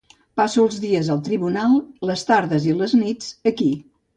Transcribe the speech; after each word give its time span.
Passo 0.39 0.63
els 0.69 0.77
dies 0.85 1.11
al 1.17 1.21
tribunal, 1.27 1.77
les 2.13 2.27
tardes 2.31 2.67
i 2.71 2.77
les 2.81 2.97
nits 3.05 3.33
aquí. 3.53 3.71